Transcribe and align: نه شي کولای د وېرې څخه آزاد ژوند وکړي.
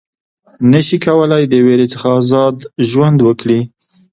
نه 0.71 0.79
شي 0.87 0.97
کولای 1.05 1.43
د 1.47 1.53
وېرې 1.65 1.87
څخه 1.93 2.07
آزاد 2.21 2.55
ژوند 2.89 3.19
وکړي. 3.23 3.59